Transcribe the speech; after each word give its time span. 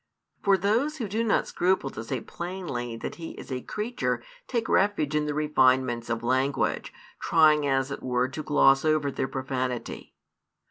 For 0.41 0.57
those 0.57 0.97
who 0.97 1.07
do 1.07 1.23
not 1.23 1.45
scruple 1.47 1.91
to 1.91 2.03
say 2.03 2.21
plainly 2.21 2.97
that 2.97 3.17
He 3.17 3.33
is 3.33 3.51
a 3.51 3.61
creature 3.61 4.23
take 4.47 4.67
refuge 4.67 5.13
in 5.13 5.27
refinements 5.27 6.09
of 6.09 6.23
language, 6.23 6.91
trying 7.19 7.67
as 7.67 7.91
it 7.91 8.01
were 8.01 8.27
to 8.27 8.41
gloss 8.41 8.83
over 8.83 9.11
their 9.11 9.27
profanity. 9.27 10.15